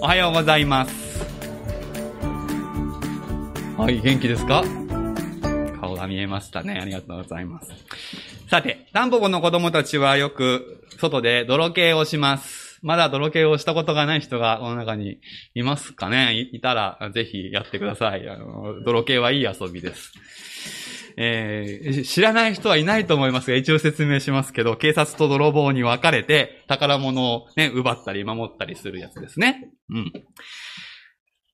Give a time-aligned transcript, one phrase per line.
[0.00, 1.24] おはようございます。
[3.76, 4.62] はい、元気ですか？
[5.80, 6.78] 顔が見えましたね。
[6.80, 7.72] ありがとうございます。
[8.48, 12.78] さて、タンポポの子供たちはよく外で泥系をします。
[12.80, 15.18] まだ泥系をしたことがない人がこの中に
[15.54, 16.48] いますかね？
[16.52, 18.28] いたらぜひやってください。
[18.28, 20.12] あの、泥系はいい遊びです。
[21.20, 29.72] えー知らない人はいないと思いますが、一応説明しますけど、警察と泥棒に分かれて、宝物をね、奪ったり守ったりするやつですね。
[29.90, 30.12] うん。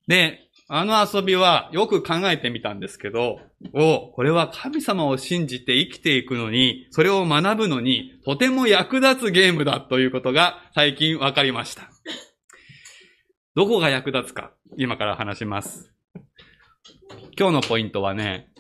[0.07, 3.39] で、あの遊びはよく考えてみたんですけど、
[3.73, 11.91] おこれは神様を信じて生きていくのに、それを学ぶのに、とても役立つゲームだということが最近分かりました。
[13.55, 15.91] どこが役立つか、今から話します。
[17.39, 18.51] 今日のポイントはね、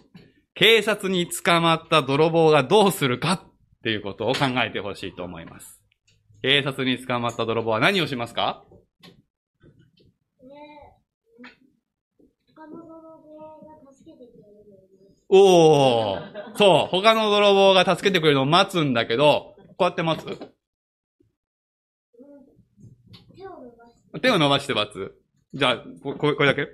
[0.54, 3.40] 警察に捕まった泥棒がどうするかっ
[3.82, 5.82] ていうことを考えてほしいと思います。
[6.42, 8.64] 警察に捕まった泥棒は何をしますか？
[12.54, 12.86] 他の泥
[13.18, 14.76] 棒が助けてくれるの。
[14.76, 14.86] に
[15.28, 16.56] おー。
[16.56, 16.88] そう。
[16.90, 20.26] 他の泥棒が助けてくれるのを待つんだけど、こうやって待つ？
[20.26, 20.30] 手
[23.46, 25.14] を伸ばして、手を伸ばして待つ？
[25.54, 26.66] じゃあ、ここれこれだけ？
[26.70, 26.72] こ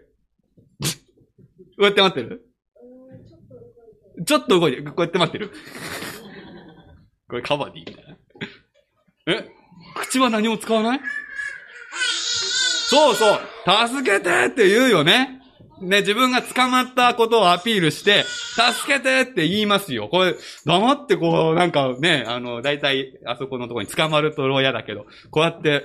[1.78, 2.49] うやって待ってる？
[4.26, 5.50] ちょっと動いて、こうやって待ってる
[7.28, 7.84] これカバディ？
[7.86, 8.16] みたいな。
[9.26, 9.48] え？
[9.94, 11.00] 口は何も使わない？
[11.92, 13.38] そうそう
[13.88, 15.40] 助けてって言うよね。
[15.80, 20.08] ね、自分が捕まったことをアピールして、助けてって言いますよ。
[20.08, 20.34] これ、
[20.66, 25.84] 黙ってこう、なんかね、あの、だいたいあそこのところに捕まると嫌だけど、こうやって、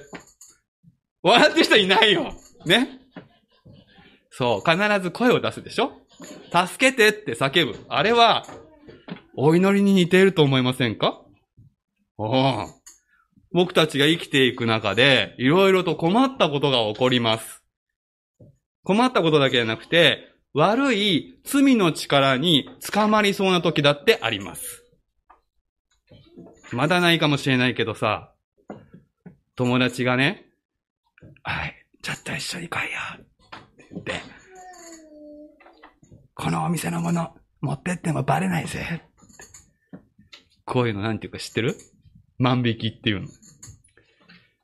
[1.24, 2.34] 笑ってる人いないよ。
[2.66, 3.00] ね？
[4.32, 5.94] そう、必ず声を出すでしょ？
[6.52, 7.86] 助けてって叫ぶ。
[7.90, 8.46] あれは、
[9.36, 11.22] お祈りに似ていると思いませんか？
[12.18, 12.68] おお
[13.52, 17.64] 僕たちが生きていく中で、いろいろと困ったことが起こります。
[18.84, 24.84] 困ったことだけじゃなくて、悪い罪の力に捕まりそうな時だってあります。
[26.72, 28.34] まだないかもしれないけどさ、
[29.56, 30.46] 友達がね、
[31.44, 33.00] はい、ちょっと一緒に来いよ。
[33.18, 33.20] っ
[33.80, 34.14] て言って、
[36.36, 39.02] このお店のもの、持ってってもバレないぜ。
[40.66, 41.76] こういうのなんていうか知ってる？
[42.38, 43.28] 万引きっていうの。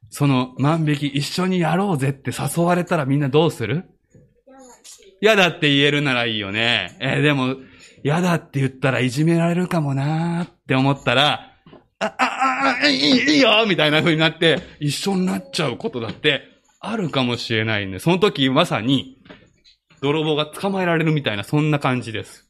[0.10, 3.86] その万引き一緒にやろうぜって誘われたらみんなどうする？
[5.22, 6.98] 嫌だって言えるならいいよね。
[7.00, 7.56] えーでも、
[8.04, 11.54] 嫌だって言ったらいじめられるかもなーって思ったら、
[12.00, 16.42] あ、あ、あ、いい、いいよみたいな風になって、一緒になっちゃうことだって
[16.80, 19.21] あるかもしれないんで、その時まさに、
[20.02, 22.48] 泥棒が捕まえられるみたいな、そんな感じです。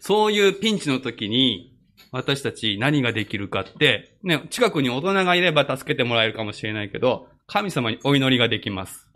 [0.00, 1.72] そういうピンチの時に、
[2.10, 9.08] 私たち何ができるかって、ね、近くに大人がいれば助けてもらえるかもしれないけど、神様にお祈りができます。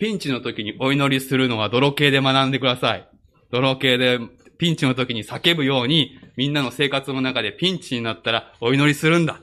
[0.00, 3.08] ピンチの時にお祈りするのは泥系で学んでください。
[3.50, 4.18] 泥系で
[4.58, 9.40] ピンチの時に叫ぶように、みんなの生活の中でピンチになったらお祈りするんだ。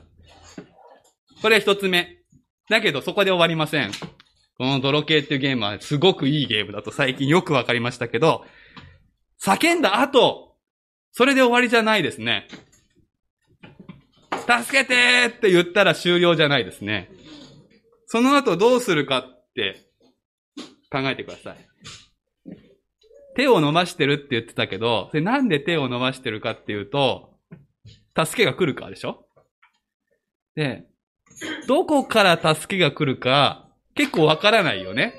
[1.42, 2.16] これ一つ目。
[2.68, 3.92] だけどそこで終わりません。
[4.58, 8.44] この泥系っていうゲームはすごくいいゲームだと最近よくわかりましたけど、
[9.42, 10.56] 叫んだ後、
[11.12, 12.48] それで終わりじゃないですね。
[14.30, 17.10] 助けてーって言ったら終了じゃないですね。
[18.06, 19.88] その後どうするかって
[20.90, 21.56] 考えてください。
[23.34, 27.34] 手を伸ばしてるって言ってたけど、それなんで手を伸ばしてるかっていうと、
[28.16, 29.26] 助けが来るかでしょ？
[30.54, 30.86] で、
[31.68, 33.65] どこから助けが来るか、
[33.96, 35.14] 結構わからないよね。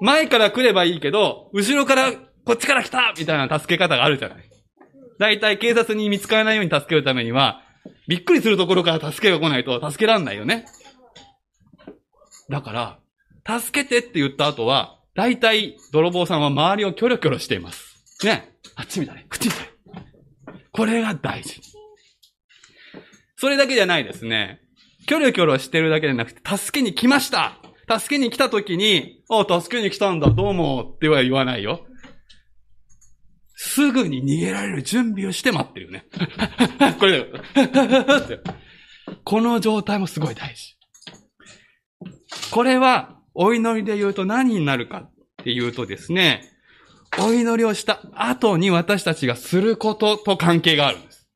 [0.00, 2.12] 前から来ればいいけど、後ろから、
[2.44, 4.50] こっちから来たみたいな助け方があるじゃない。
[5.18, 7.62] だいたい警察に見つからないように助けるためには、
[8.08, 10.66] びっくりするところから助けが来ないと助けらんないよね。
[12.48, 12.98] だか
[13.44, 18.24] ら、助けてって言った後は、だいたい泥棒さんは周りをキョロキョロしています。
[18.24, 18.54] ね。
[18.76, 19.26] あっち見たね。
[19.30, 19.70] こっち見たね。
[20.72, 21.60] これが大事。
[23.36, 24.60] それだけじゃないですね。
[25.06, 27.59] キョロキョロしてるだけじゃなくて、助けに来ました
[27.90, 31.84] 助けに来た時に、あ、助けに来たんだ、どうも、っては言わないよ。
[33.56, 36.06] すぐに逃げられる準備をして待ってるよね。
[37.00, 38.44] これだよ。
[39.24, 40.76] この状態もすごい大事。
[42.52, 45.12] これは、お祈りで言うと何になるかっ
[45.44, 46.48] ていうとですね、
[47.18, 51.28] お祈りをした後に私たちがすることと関係があるんです。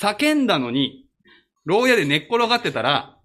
[0.00, 1.06] 叫んだのに、
[1.64, 3.15] 牢屋で寝っ転がってたら、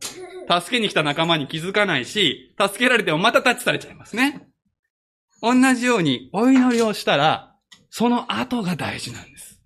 [0.60, 4.48] 助けに来た仲間に気づかないし、助けられてもまたタッチされちゃいますね。
[5.42, 7.56] 同じように、お祈りをしたら、
[7.90, 9.62] その後が大事なんです。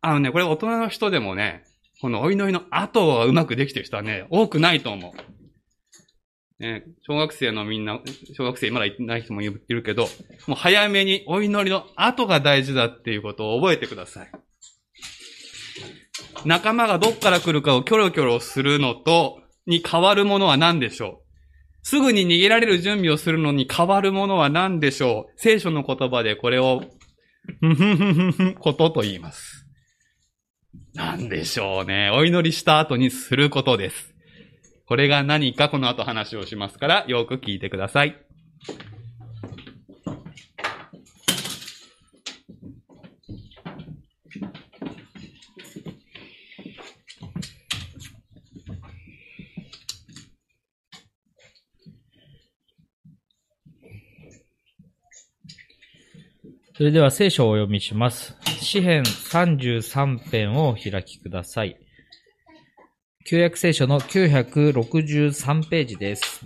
[0.00, 1.64] あのね、これ大人の人でもね、
[2.00, 6.62] このお祈りの後はうまくできてる人はね、多くないと思う。
[6.62, 8.00] ね、小学生のみんな、
[8.34, 10.08] 小学生まだいない人もいるけど、
[10.46, 14.30] もう早めにお祈りの後が大事だっていうことを覚えてください。
[16.44, 21.26] 仲間がどっから来るかをキョロキョロするのと、に変わるものは何でしょう？
[21.82, 25.32] すぐに逃げられる準備をするのに変わるものは何でしょう？
[25.36, 26.82] 聖書の言葉でこれを、
[27.60, 29.66] ふふふふふことと言います。
[30.94, 32.10] 何でしょうね。
[32.12, 34.14] お祈りした後にすることです。
[34.88, 38.25] これが何かこの後話をしますから、よく聞いてください。
[56.76, 58.36] それでは聖書をお読みします。
[58.60, 61.78] 詩編33編を開きください。
[63.24, 66.44] 旧約聖書の963ページです。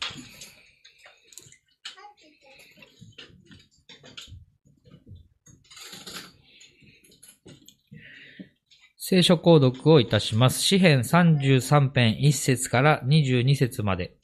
[8.98, 10.62] 聖書購読をいたします。
[10.62, 14.19] 詩編33編1節から22節まで。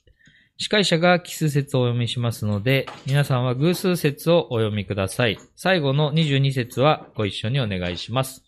[0.59, 5.39] 司会者が奇数節をお読みしますので、皆さんは偶数節をお読みください。
[5.55, 8.43] 最後の22節はご一緒にお願いします。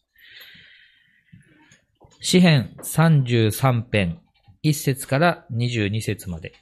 [2.20, 4.20] 詩編33編
[4.64, 6.54] 1節から22節まで。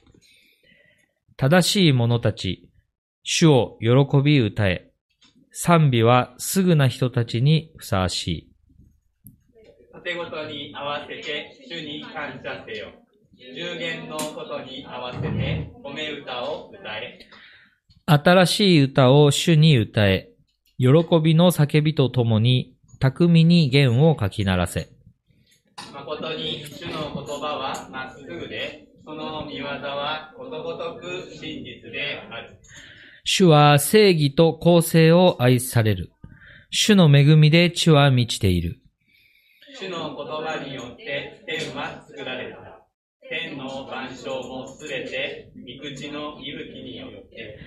[1.37, 2.69] 正しい者たち、
[3.23, 4.91] 主を喜び歌え。
[5.51, 8.51] 賛美はすぐな人たちにふさわしい。
[9.93, 13.06] 盾ごとに合わせて主に感謝せよ。
[13.39, 15.27] 十言のことに合わせて
[15.83, 17.19] 褒め歌を歌え。
[18.07, 20.29] 新しい歌を主に歌え。
[20.79, 20.87] 喜
[21.21, 24.89] びの叫びとともに、巧みに弦を書き鳴らせ。
[25.93, 32.57] 誠に主の言葉はまっすぐで、その見業はことごとく真実である。
[33.23, 36.11] 主は正義と公正を愛される。
[36.71, 38.79] 主の恵みで地は満ちている。
[39.79, 42.56] 主の言葉によって天は作られた。
[43.29, 47.59] 天の万象もすべて御口の息吹によって。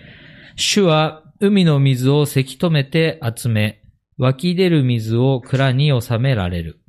[0.56, 3.82] 主は海の水をせき止めて集め、
[4.18, 6.80] 湧き出る水を蔵に収められる。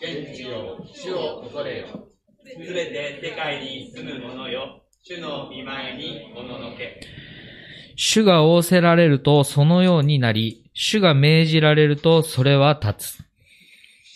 [0.00, 2.08] 天地よ、主を恐れよ。
[2.44, 4.82] すべて世界に住む者よ。
[5.02, 7.00] 主の見前におののけ。
[7.96, 13.24] 主が仰せられるとそのようになり、主が命じられるとそれは立つ。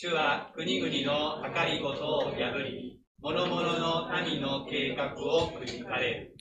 [0.00, 2.87] 主は国々の計りごとを破り、
[3.28, 6.34] 諸々の民の計画をくじかれる。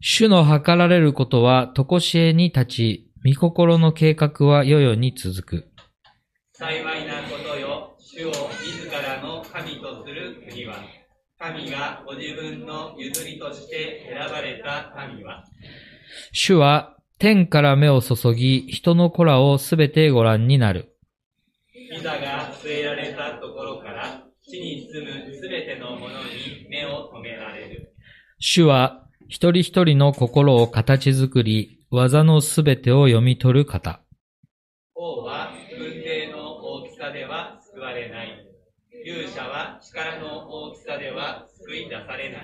[0.00, 5.68] 主の計られることはとこしえに立ち、御心の計画は世々に続く。
[6.54, 10.76] 幸いなことよ、主を自らの神とする国は、
[11.38, 15.44] 神がご自分の譲りとして選ばれた民は、
[16.32, 20.96] 主は天から目を注ぎ、人の子らをすべてご覧になる。
[21.70, 27.94] ピザが据えられたところから、地に住むすべてのものに目を留められる。
[28.40, 34.00] 主は一人一人の心を形作り、技のすべてを読み取る方。
[34.94, 38.46] 王は軍勢の大きさでは救われない。
[39.04, 42.42] 勇者は力の大きさでは救い出されない。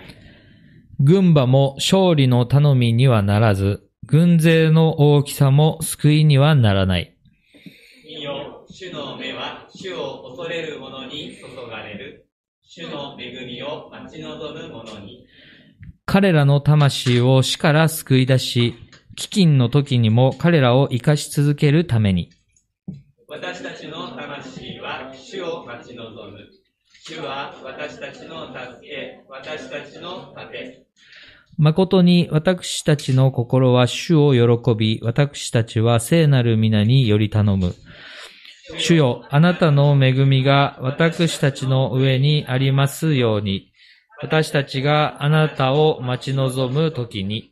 [0.98, 7.16] 軍馬も勝利の頼みにはならず、軍勢の大きさも救いにはならない。
[8.04, 12.26] 見よ、主の目は主を恐れる者に注がれる。
[12.64, 15.23] 主の恵みを待ち望む者に。
[16.06, 18.75] 彼らの魂を死から救い出し、
[19.16, 22.30] 飢饉の時にも彼らを生かし続けるために。
[23.26, 26.38] 私たちの魂は主を待ち望む。
[27.06, 30.84] 主は私たちの助け、私たちの盾。
[31.56, 37.75] 誠に私たちの心は主を喜び、私たちは聖なる皆により頼む。
[38.78, 43.70] 主よ、あなたの恵みが私たちの上にありますように、
[44.23, 47.50] 私たちがあなたを待ち望むときに、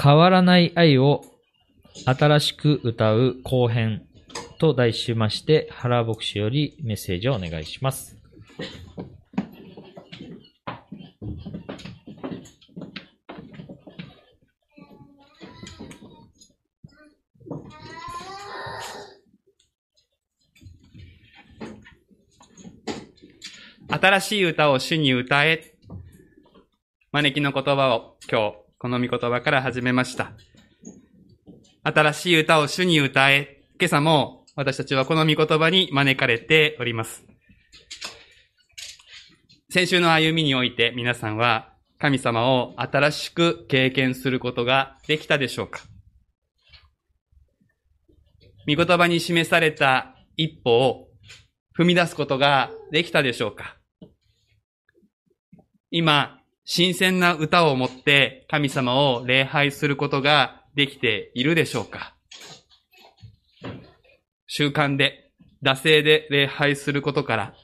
[0.00, 1.22] 変わらない愛を
[2.04, 4.06] 新しく歌う後編
[4.58, 8.21] と題しまして、原牧師よりメッセージをお願いします。
[23.92, 25.74] 新しい歌を主に歌え。
[27.12, 30.32] 招きの言葉を今日、この御言葉から始めました。
[31.82, 33.62] 新しい歌を主に歌え。
[33.78, 37.22] 今朝も私たちはこの御言葉に招かれております。
[39.68, 45.80] 先週の歩みにおいて皆さんは神様を新しく経験することができたでしょうか
[48.66, 51.08] 御言葉に示された一歩を
[51.78, 53.76] 踏み出すことができたでしょうか
[55.94, 62.14] 今、新鮮な歌を持って神様を礼拝することができているでしょうか
[64.46, 65.30] 習慣で、
[65.62, 67.54] 惰性で礼拝することから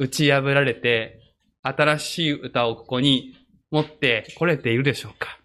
[0.00, 1.20] 打ち破られて
[1.62, 3.36] 新しい歌をここに
[3.70, 5.38] 持ってこれているでしょうか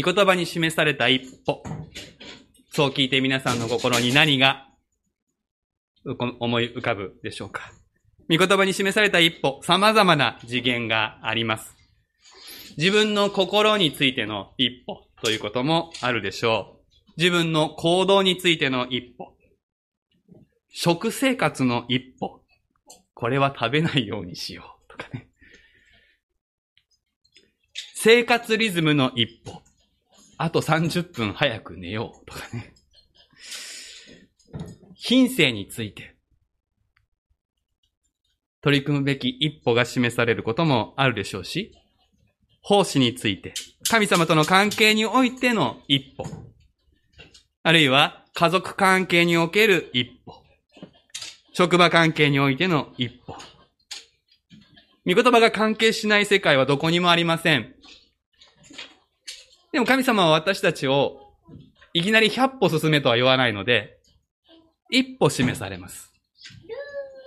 [0.00, 1.64] 御言葉に示された一歩。
[2.70, 4.67] そう聞いて皆さんの心に何が
[6.40, 7.72] 思い浮かぶでしょうか
[8.30, 11.74] 御言葉に示された一歩、様々な次元があります。
[12.76, 17.12] 自分の心についての一歩ということもあるでしょう。
[17.16, 19.34] 自分の行動についての一歩。
[20.68, 22.42] 食生活の一歩。
[23.14, 25.28] これは食べないようにしようとかね。
[27.94, 29.62] 生活リズムの一歩。
[30.36, 32.74] あと30分早く寝ようとかね。
[35.00, 36.18] 品性について
[38.60, 41.72] 取り組むべき一歩が示されることもあるでしょうし、
[42.60, 43.54] 奉仕について、
[43.88, 46.24] 神様との関係においての一歩、
[47.62, 50.42] あるいは家族関係における一歩、
[51.52, 53.36] 職場関係においての一歩。
[55.06, 57.74] 御言葉が関係しない世界はどこにもありません。
[59.72, 61.20] でも神様は私たちを
[61.94, 63.97] いきなり100歩進めとは言わないので、
[64.90, 66.12] 一歩示されます。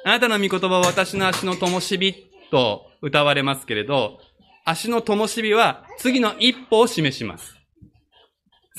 [0.04, 2.14] あなたの御言葉は私の足の灯火
[2.50, 4.20] と歌われますけれど、
[4.66, 7.56] 足の灯火は次の一歩を示します。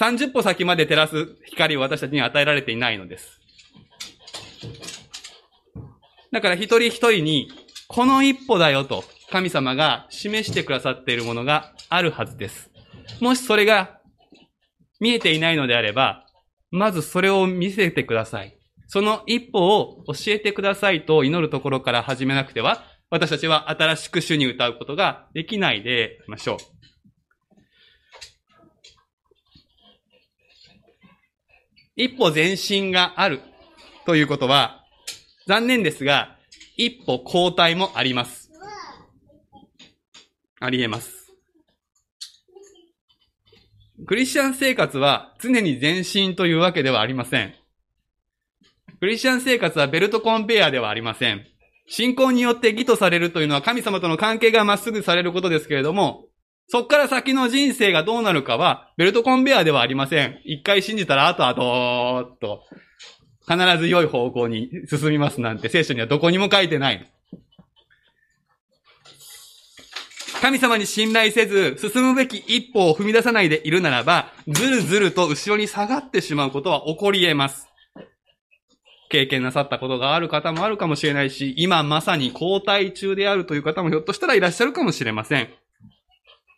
[0.00, 3.40] 30歩先まで照らす光を私たちに与えられていないのです。
[6.32, 7.52] だから一人一人に、
[7.88, 12.70] この一歩だよと神様が示してくださっているものがあるはずです。
[13.20, 14.00] もしそれが
[14.98, 16.26] 見えていないのであれば、
[16.70, 18.56] まずそれを見せてください。
[18.92, 26.58] その一歩を教えてくださいと祈るところから始めなくては、私たちは新しく主に歌うことができないでいましょう。
[31.96, 33.40] 一歩前進がある
[34.04, 34.84] ということは、
[35.46, 36.36] 残念ですが、
[36.76, 38.50] 一歩後退もあります。
[40.60, 41.32] あり得ます。
[44.06, 47.61] クリスチャン生活は常に前進というわけではありません。
[49.00, 51.44] クリスチャン生活はベルトコンベヤーではありません。
[51.88, 56.26] 信仰によって義とされるというのは神様との関係がまっすぐされることですけれども、
[56.68, 60.40] そっから先の人生がどうなるかは、ベルトコンベヤーではありません。
[60.44, 62.62] 一回信じたら、あとあと、と、
[63.46, 67.10] 必ず良い方向に進みますなんて聖書にはどこにも書いてない。
[70.40, 77.71] 神様に信頼せず、進むべき一歩を踏み出さないでいるならば、ずるずると後ろに下がってしまうことは起こり得ます。
[79.12, 85.50] 経験なさったことがある方もあるかもしれないし、今まさに交代中であるという方もひょっとしたらいらっしゃるかもしれません。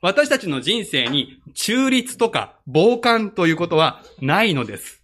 [0.01, 5.03] 私たちの人生に中立とか傍観ということはないのです。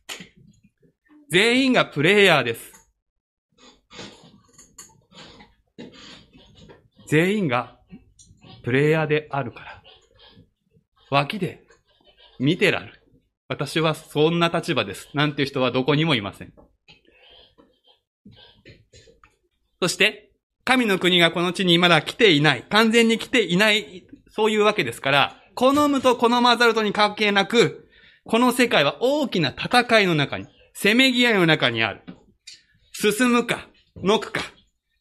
[1.29, 2.89] 全員がプレイヤーです。
[7.09, 7.77] 全員が
[8.63, 9.83] プレイヤーであるから。
[11.11, 11.65] 脇で
[12.39, 13.03] 見てらる。
[13.49, 15.09] 私はそんな立場です。
[15.15, 16.53] なんていう人はどこにもいません。
[19.81, 20.31] そして、
[20.65, 22.65] 神の国がこの地にまだ来ていない。
[22.69, 24.07] 完全に来ていない。
[24.29, 27.89] そういうわけですから、好むと好まざるとに関係なく、
[28.25, 32.03] この世界は大きな戦いの中に、せめぎ合いの中にある。
[32.93, 34.43] 進むか、のくか、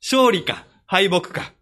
[0.02, 1.54] 勝利か、敗北か。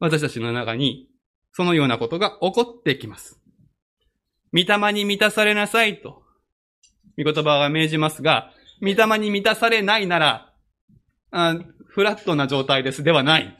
[0.00, 1.08] 私たちの中に、
[1.52, 3.40] そのようなことが起こってきます。
[4.52, 6.22] 御霊に満たされなさいと、
[7.16, 10.53] 御言葉が命じますが、御霊に満たされないなら、
[11.36, 11.56] あ
[11.88, 13.58] フラットな状態ですではない。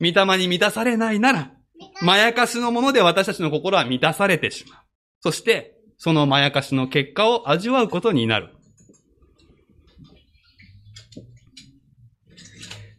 [0.00, 1.50] 御霊に満たされないなら、
[2.00, 4.78] まやかしのもので私たちの心は満たされてしまう。
[5.20, 8.50] そして、そのまやかしの結果を味わうことになる。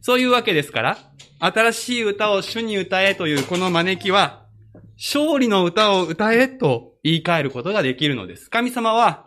[0.01, 0.97] そういうわけですから、
[1.39, 4.45] 新しい歌を主に歌えというこの招きは、
[4.97, 8.49] 勝利の歌を歌えと言い換えることができるのです。
[8.49, 9.24] 神様は、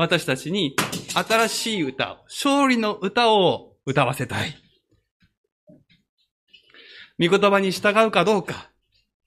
[0.00, 0.74] 私たちに
[1.14, 4.56] 新しい歌を、勝利の歌を歌わせたい。
[7.18, 8.70] 御言葉に従うかどうか、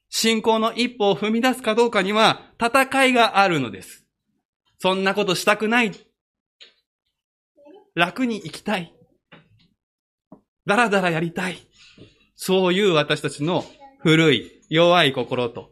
[0.10, 4.04] 信仰の一歩を踏み出すかどうかには戦いがあるのです。
[4.80, 5.92] そんなことしたくない。
[7.94, 8.96] 楽に生きたい。
[10.66, 11.60] だらだらやりたい。
[12.36, 13.64] そういう私たちの
[14.00, 15.70] 古い、弱い心と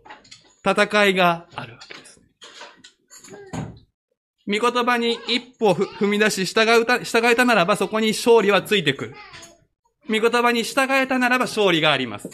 [0.63, 2.00] 戦いがあるわけ。
[4.47, 9.15] 御言葉に一歩踏み出し従うた、従えたならばそこに勝利はついてくる。
[10.09, 12.29] 御言葉に従えたならば勝利があります。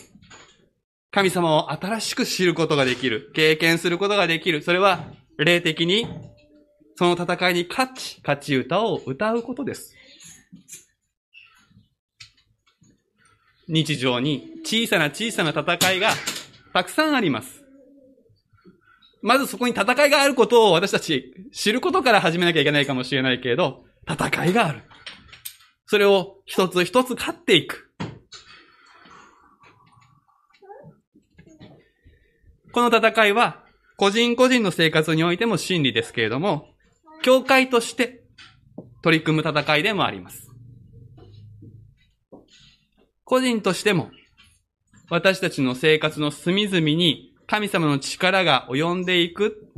[1.12, 3.32] 神様を新しく知ることができる。
[3.34, 4.62] 経験することができる。
[4.62, 5.06] それは
[5.38, 6.08] 霊的に
[6.96, 9.96] その戦いに勝ち、勝ち歌を歌うことです。
[13.68, 16.12] 日常に小さな小さな戦いが
[16.74, 17.57] たくさんあります。
[19.27, 24.84] まずそこに戦いがあることを私たち知ることから始めなきゃいけないかもしれないけれど、戦いがある。
[25.86, 27.91] それを一つ一つ勝っていく。
[32.72, 33.65] この戦いは
[33.98, 36.69] 個人個人の生活においても真理ですけれども、
[37.22, 38.24] 教会として
[39.03, 40.50] 取り組む戦いでもあります。
[43.25, 44.10] 個人としても、
[45.10, 49.70] 私たちの生活の隅々に神様の力が及んでいく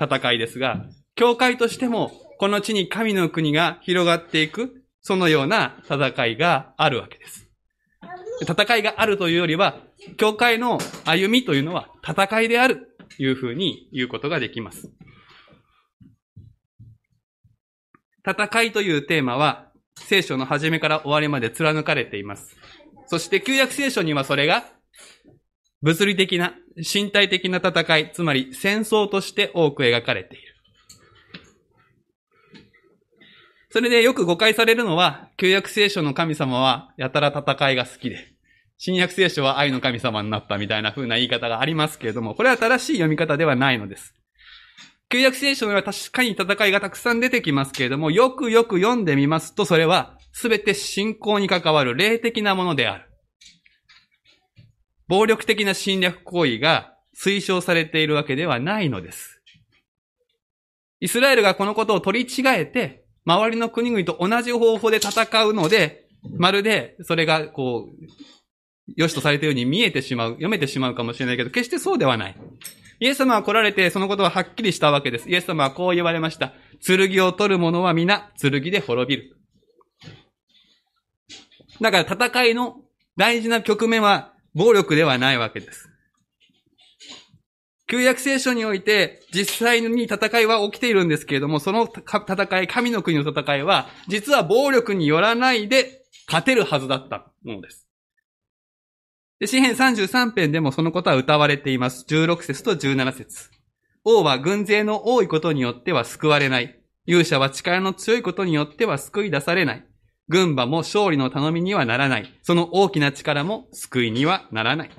[0.00, 0.86] 戦いですが、
[1.16, 7.48] 教会としても、この地に神の国が広がっていく、そのような戦いがあるわけです。
[8.42, 9.76] 戦いがあるというよりは、
[10.16, 14.90] 教会の歩みというのは戦いであるというふうに言うことができます。
[18.26, 22.56] 戦いというテーマは、聖書の始めから終わりまで貫かれています。
[23.06, 24.64] そして旧約聖書にはそれが、
[25.82, 30.54] 物理的な、身体的な戦い、つまり戦争として多く描かれている。
[33.70, 38.34] それでよく誤解されるのは、旧約聖書の神様はやたら戦いが好きで、
[38.78, 44.14] 新約聖書は愛の神様になったみたいな風な言い方がありますけれども、これは正しい読み方ではないのです。
[45.08, 53.09] 旧約聖書には確かに戦いがたくさん出てきますけれども、よくよく読んでみますと、それは全て信仰に関わる霊的なものである。
[55.10, 59.42] 暴力的な侵略行為が推奨されているわけではないのです。
[61.00, 66.06] イスラエルがこのことを取り違えて、周りの国々と同じ方法で戦うので、
[66.38, 68.04] まるでそれがこう、
[68.96, 72.36] 良しとされているように見えてしまう、読めてしまうかもしれないけど、決してそうではない。
[73.00, 75.28] イエス様は来られてそのことははっきりしたわけです。
[75.28, 76.52] イエス様はこう言われました。
[76.86, 79.36] 剣を取る者は皆、剣で滅びる。
[81.80, 82.76] だから戦いの
[83.16, 85.88] 大事な局面は暴力ではないわけです。
[87.86, 97.88] 旧約聖書において実際に戦いは起きているんですけれども、その戦い、神の国の戦いは、実は暴力によらないで勝てるはずだったものです。
[99.40, 102.04] で、詩編33編でもそのことは歌われています。
[102.08, 103.50] 16節と17節
[104.04, 106.80] 王は軍勢の多いことによっては救われない。
[107.06, 109.89] 勇者は力の強いことによっては救い出されない。
[110.30, 112.32] 軍馬も勝利の頼みにはならない。
[112.42, 114.90] その大きな力も救いにはならない。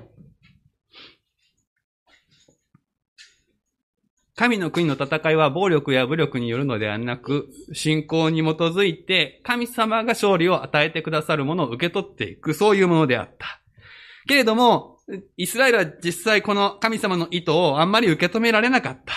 [4.35, 13.61] 神の国の戦いは暴力や武力によるのではなく、信仰に基づいて神様が勝利を与えてくださるものを受け取っていく、そういうものであった。
[14.27, 14.97] けれども、
[15.37, 19.13] イスラエルは実際この神様の意図をあんまり受け止められなかった。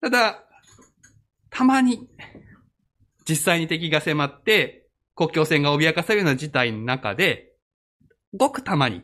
[0.00, 0.44] ただ、
[1.50, 2.08] たまに、
[3.28, 7.52] 実際に敵が迫って、国境線が脅かされるような事態の中で、
[8.34, 9.02] ごくたまに、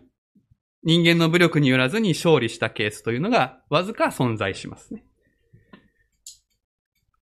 [0.85, 5.05] 人間の武力によらずに勝利したケースというのが、わずか存在しますね。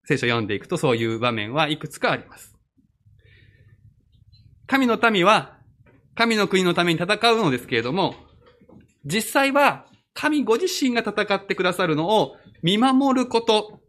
[0.05, 2.55] 聖書を読んでいくとそういう場面はいくつかあります。
[4.67, 5.59] 神の民は、
[6.15, 8.15] 神の国のために戦うのですけれども、
[9.05, 13.81] 実際は神ご自身が戦ってくださるのを見守ること、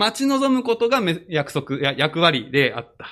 [0.00, 3.10] 待ち望むことが約束、や役割であった。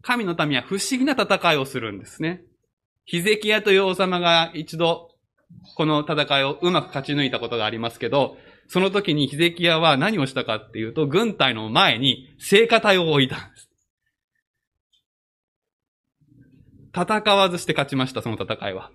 [0.00, 2.44] 神の民は不思議な戦いをするんですね。
[3.04, 5.10] ヒゼキヤという王様が一度、
[5.74, 8.36] この戦いをうまく勝ち抜いたことがありますけど、
[8.68, 13.68] その時にヒゼキヤは何をしたかっていうと、軍隊の前に聖火隊を置いたんです。
[16.94, 18.92] 戦わずして勝ちました、その戦いは。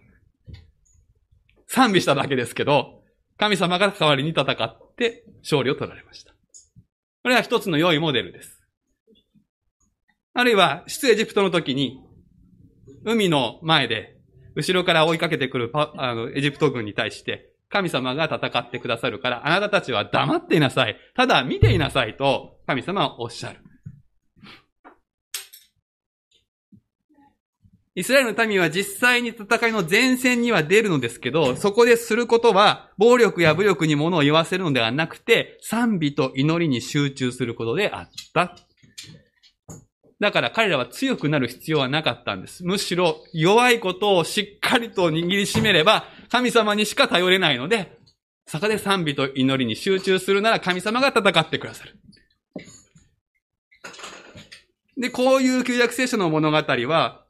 [1.68, 2.98] 賛美しただけですけど、
[3.38, 6.34] 神様が代わりに戦って勝利を取られました。
[7.24, 8.58] これは一つの良いモデルです。
[10.34, 12.00] あるいは、出エジプトの時に、
[13.04, 14.18] 海の前で、
[14.56, 20.96] 後ろから追いかけてくるあのエジプト軍に対して、神様が戦ってくださるから、あなたたちは黙っていなさい。
[21.16, 23.60] ただ見ていなさいと、神様はおっしゃる。
[27.98, 38.56] イスラエルの民は実際に戦いの前線には出るのですけど、そこですることは、暴力や武力に物を言わせるのではなくて、賛美と祈りに集中することであった。
[40.20, 42.64] だから彼らは強くなる必要はなかったんです。
[42.64, 47.98] むしろ弱いことをしっかりと握りしめれば、神様にしか頼れないので、
[48.46, 51.98] そこで賛美と祈りに集中するなら神様が戦ってくださる。
[54.98, 57.24] で、こういう旧約聖書の物語は、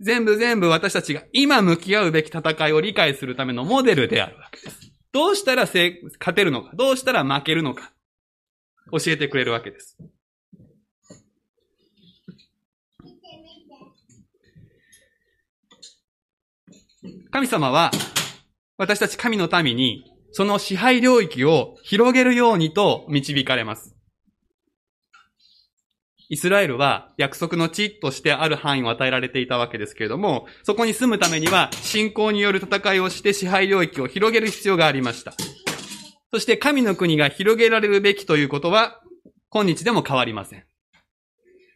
[0.00, 4.92] 全部全部私たちが今向き合うべき戦いを理解するためのモデルであるわけです。
[5.12, 5.96] どうしたら勝
[6.34, 7.92] てるのか、どうしたら負けるのか、
[8.92, 9.96] 教えてくれるわけです。
[17.30, 17.90] 神様は、
[18.76, 23.95] 私たち神の民に、その支配領域を広げるようにと導かれます。
[26.28, 35.34] イスラエルは約束の地としてある範囲を与えられていたわけですけれども、そこに住むためには信仰による戦いをして支配領域を広げる必要がありました。
[36.32, 39.00] そして神の国が広げられるべきということは、
[39.50, 40.60] 今日でも変わりません。
[40.60, 40.66] こ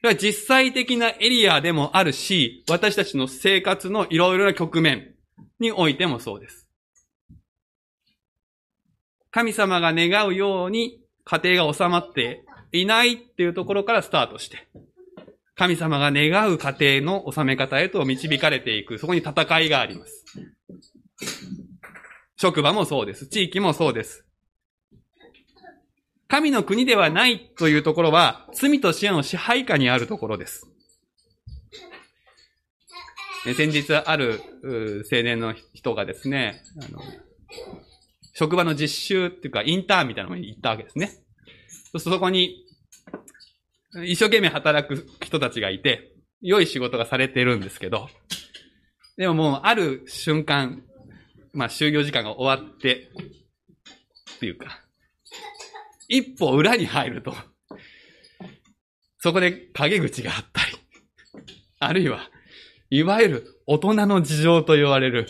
[0.04, 5.14] れは実際的なエリアでもあるし、私たちの生活のいろいろな局面
[5.60, 6.66] においてもそうです。
[9.30, 14.68] 神様が願うように家庭が収まっていないっていうところからスタートして、
[15.54, 20.24] 神様が願う家庭の収め方へと導かれていく、そこに戦いがあります。
[22.37, 23.26] 職場もそうです。
[23.26, 24.24] 地域もそうです。
[26.28, 30.66] 神の国ではないというところは、罪と死の支配下にあるところです。
[33.56, 34.40] 先日ある
[35.11, 37.00] 青年の人がですね、あの
[38.35, 41.11] 職場の実習っていうかインターンみたいなのに行ったわけですね。
[41.92, 42.64] そうするとそこに
[44.05, 48.09] 一生懸命働く人たちがいて、良い仕事がされてるんですけど、
[49.16, 50.83] でももうある瞬間、
[51.53, 53.11] まあ就業時間が終わって、
[54.37, 54.81] っていうか、
[56.09, 57.35] 一歩裏に入ると、
[59.18, 61.42] そこで陰口があったり、
[61.81, 62.20] あるいは、
[62.90, 65.26] いわゆる大人の事情と言われる、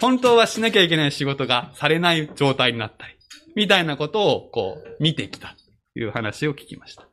[0.00, 3.14] 本当はしなきゃいけない仕事がされない状態になったり、
[3.54, 5.56] みたいなことをこう見てきた。
[5.96, 7.08] いう話を聞きました。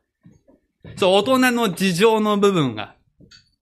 [0.96, 2.94] そう、大人の事情の部分が、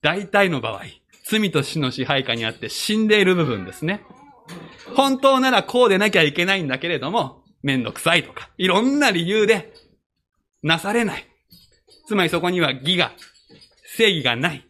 [0.02, 0.82] 大体の場合、
[1.24, 4.04] 罪と死の支配下にあって死んでいる部分ですね。
[4.96, 9.72] 本当ならこうでなきゃいけないんだけれども、めんどくさいとか、いろんな理由で、
[10.62, 11.26] なされない。
[12.06, 13.12] つまりそこには義が、
[13.96, 14.66] 正義がない。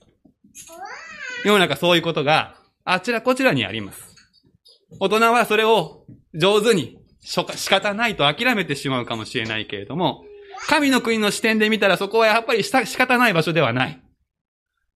[1.45, 4.15] 世の中そういうことが、あちらこちらにあります。
[5.01, 10.25] 大人はそれを上手に仕方ないと諦めてしまうかもしれないけれども、
[10.69, 14.03] 神の国の視点で見たらそこはやっぱり仕方ない場所ではない。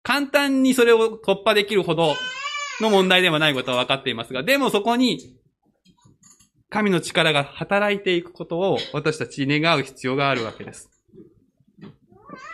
[0.04, 2.16] 簡単にそれを突破できるほど
[2.80, 5.36] の問題ではないことは分かっていますが、でもそこに
[6.70, 10.90] 神の力が働いていくことを私たち願う必要があるわけです。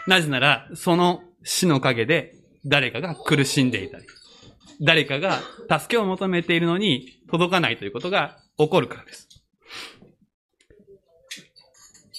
[0.08, 4.06] なぜなら、その死の陰で誰かが苦しんでいたり、
[4.80, 9.28] 誰かが助けを求めているのに届かないということが起こるからです。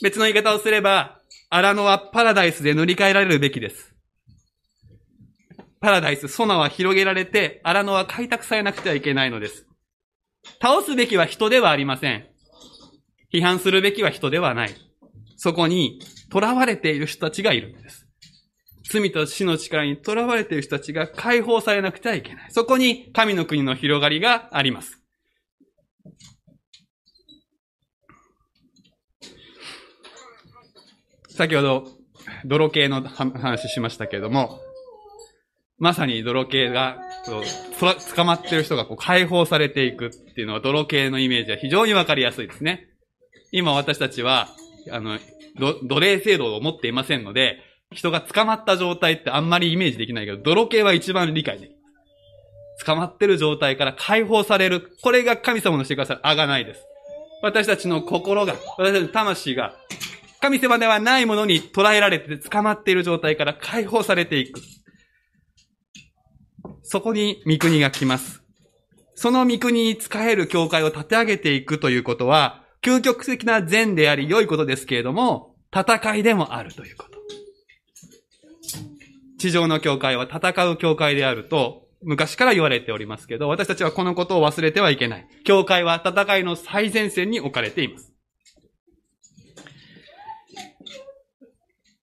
[0.03, 3.95] 別の言い方をすれば、荒野はパラダイスで塗り替えられるべきです。
[5.81, 9.67] パラダイス、ソナは広げられて、荒野は開拓されなくてはいけないのです。
[10.61, 12.27] 倒すべきは人ではありません。
[13.33, 14.75] 批判するべきは人ではない。
[15.37, 16.01] そこに
[16.33, 18.07] 囚われている人たちがいるんです。
[18.91, 22.51] 罪と死の力に囚われている人たちが解放されなくてはいけない。
[22.51, 25.02] そこに神の国の広がりがあります。
[31.42, 31.88] 先ほど、
[32.44, 34.61] 泥系の話しましたけれども、
[35.76, 36.98] まさに泥系が、
[38.14, 42.87] 捕まってる人がこう解放されていくっていうのは泥系のイメージは非常にわかりやすいですね。
[43.50, 44.46] 今私たちは、
[44.92, 45.18] あの、
[45.59, 47.59] 奴隷制度を持っていませんので、
[47.90, 51.76] 人が捕まった状態ってあんまりイメージできないけど、泥系は一番理解できま
[52.78, 52.87] す。
[52.87, 54.96] 捕まってる状態から解放される。
[55.02, 56.85] これが神様のしてくださるあがないです。
[57.42, 59.74] 私たちの心が、私たちの魂が、
[60.42, 64.61] 神様ではないものに捉えられて捕まっている状態から解放されていく。
[66.83, 68.42] そこに御国が来ます。
[69.14, 77.20] その御国に仕える教会を立て上げていくということは、究極的な善であり良いことですけれども、戦いでもあるということ。
[79.38, 85.28] 地上の教会は戦う教会であると、昔から言われておりますけど、私たちはこのことを忘れてはいけない。
[85.44, 88.12] 教会は戦いの最前線に置かれています。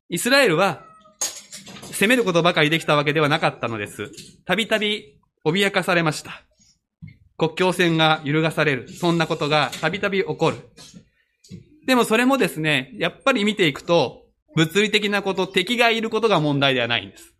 [0.10, 0.84] イスラエルは、
[1.91, 4.12] 責めることばかりできたわけではなかったのです。
[4.43, 6.43] たびたび脅かされました。
[7.38, 8.89] 国境線が揺るがされる。
[8.89, 10.58] そんなことがたびたび起こる。
[11.86, 14.24] でもそれもですね、やっぱり見ていくと、
[14.56, 17.36] 物理的なこと、敵がいることが問題ではないんです。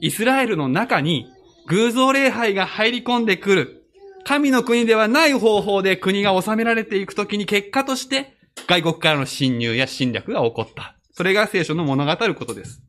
[0.00, 1.26] イスラエルの中に
[1.68, 3.84] 偶像礼拝が入り込んでくる。
[4.24, 10.99] 神の国ではない方法で国が治められていくときに結果として外国からの侵入や侵略が起こった。
[11.12, 12.82] それが聖書の物語ることです。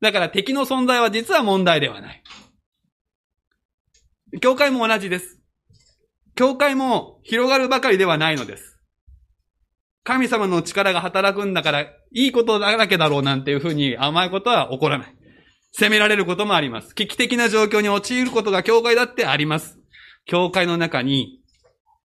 [0.00, 2.22] だから敵の存在は実は問題ではない。
[4.40, 5.40] 教会も同じです。
[6.34, 8.80] 教会も広がるばかりではないのです。
[10.02, 15.16] 神様の力が働くんだから、いいことだらけだろうなんていうふうに甘いことは起こらない。
[15.72, 16.94] 責められることもあります。
[16.94, 19.78] 危機的な状況に陥ることが教会だってあります。
[20.26, 21.40] 教会の中に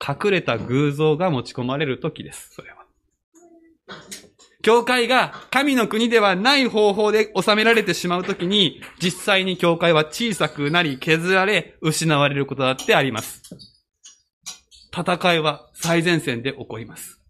[0.02, 2.54] 隠れた偶像が持ち込まれる時です。
[2.54, 2.86] それは。
[4.62, 13.42] 教会が神の国ではない方法で収められてしまうときに、実際に教会は小さくなり削られ、失われることだってあります。
[14.92, 17.22] 戦いは最前線で起こります。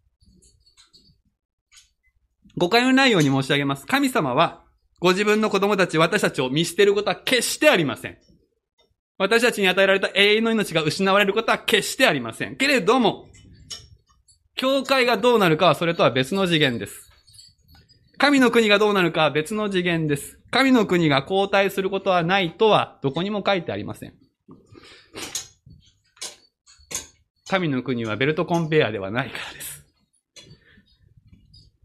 [2.58, 3.86] 誤解のないように申し上げます。
[3.86, 4.64] 神様は、
[5.00, 8.18] ご自分の子供たち、私たちを見捨てることは決してありません。
[9.20, 12.56] 私たちに与えられた永遠の命が失われることは決してありません。
[12.56, 13.28] けれども、
[14.56, 17.09] 教会がどうなるかはそれとは別の次元です。
[18.20, 20.38] 神の国がどうなるかは別の次元です。
[20.52, 24.14] 神の国が交代することはないとはどこにも書いてありません。
[27.48, 29.86] 神の国はベルトコンベヤーではないからです。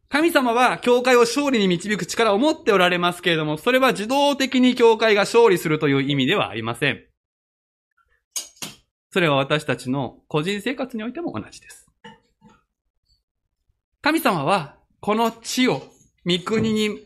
[0.08, 7.04] 神様は教会を勝利に導く力を持っておられますけれども、それは自動的に教会が勝利するという意味ではありません。
[9.12, 11.86] それは私たちの個人生活においても同じです。
[14.02, 15.93] 神様は、この地を、
[16.26, 17.00] 御国に、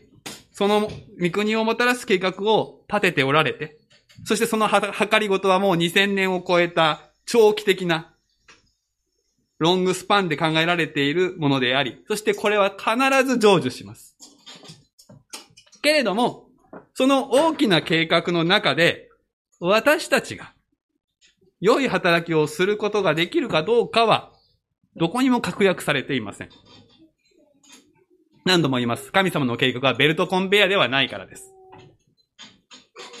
[0.51, 0.89] その
[1.21, 3.77] 御国をもたらす計画を立てておられて、
[4.25, 8.13] そしてそのは計りごとはもう2000年を超えた長期的な、
[9.57, 12.91] ロングスパンで考えられているものであり、そしてこれは必
[13.25, 14.15] ず成就します。
[15.81, 16.49] けれども、
[16.93, 19.09] その大きな計画の中で、
[19.59, 20.53] 私たちが
[21.59, 24.31] 良い働きをすることができるかどうかは、
[24.95, 26.49] どこにも確約されていません。
[28.45, 29.11] 何度も言います。
[29.11, 31.53] 神様の計画はベルトコンベヤではないからです。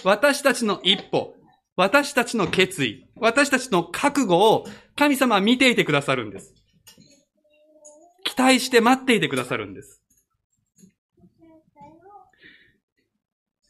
[0.03, 1.35] 私たちの一歩、
[1.75, 6.53] 私たちの決意、私たちの覚悟を神様は見ていてくださるんです。
[8.23, 10.01] 期待して待っていてくださるんです。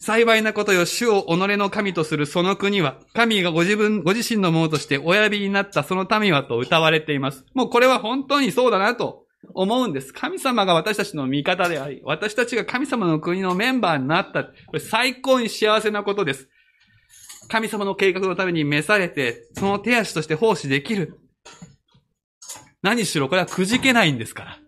[0.02, 7.46] 幸いなことよ、主を己の神とするその国は、神がご自分、ご自身のものとしてお選びになったその民はと歌われています。
[7.54, 10.14] もうこれは本当にそうだなと思うんです。
[10.14, 14.44] 神様が私たちの味方であり、私たちが神様の国のメンバーになった。
[14.44, 16.50] これ最高に幸せなことです。
[17.48, 21.20] 神様の計画のために召されて、その手足として奉仕できる。
[22.82, 24.60] 何しろこれはくじけないんですから。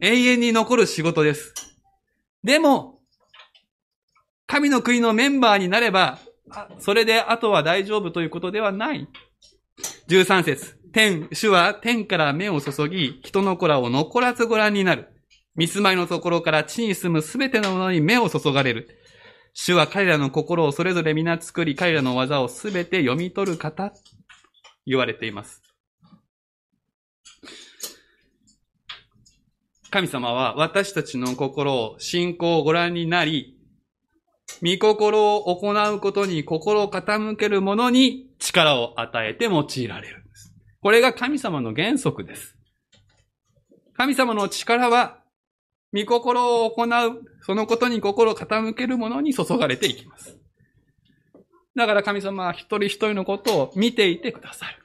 [0.00, 1.54] 永遠に残る仕事です。
[2.42, 3.00] でも、
[4.46, 6.18] 神の国のメンバーになれば、
[6.78, 9.08] それであとは大丈夫ということではない。
[10.08, 15.08] 13節天、主は天から目を注ぎ、人の子らを残らずご覧になる。
[15.54, 18.88] 見住まいのところから地に住むすべてのものに目を注がれる。
[19.52, 23.92] 主は彼らの心をそれぞれ皆作り、彼らの技をすべて読み取る方、
[24.86, 25.62] 言われています。
[29.90, 33.56] 神様は私たちの心を、信仰をご覧になり、
[34.62, 40.19] 御心を行うことに心を傾ける者に力を与えて用いられる。
[40.82, 42.56] これが神様の原則です。
[43.94, 45.18] 神様の力は、
[45.92, 50.38] 御心を行う、そのことに心を傾ける者に注がれていきます。
[51.76, 54.76] だから神様は一人一人のことを見ていてくださる。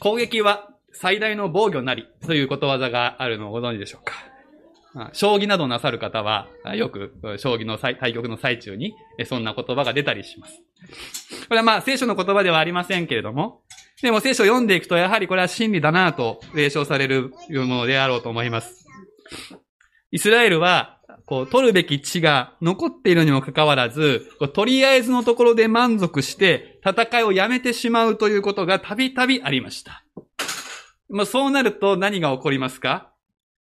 [0.00, 4.33] 攻撃は最大の防御なりということわざがあるのをご存知でしょうか？
[5.12, 8.94] 将棋などなさる方は、よく将棋の対局の最中に
[9.26, 10.62] そんな言葉が出たりします。
[11.48, 13.62] これはまあ聖書の言葉ではありませんけれども、
[14.02, 18.86] でも聖書を読んでいくとやはりこれは真理だなと霊唱されるものであろうと思います。
[20.10, 30.04] イスラエルは、こう、取るべき地が残っているにもかかわらず、とりあえずのところで満足して戦いをやめてしまうということがたびたびありました。
[31.08, 33.10] まあ、そうなると何が起こりますか？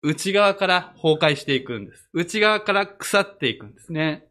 [0.04, 2.10] 内側から崩壊していくんです。
[2.14, 4.26] 内側から腐っていくんですね。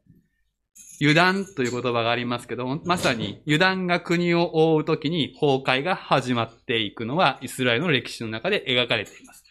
[1.00, 9.44] 油断という言葉がありますけども、まさに油断が国を覆うときに崩壊が始まっていくのはイスラエルの歴史の中で描かれています。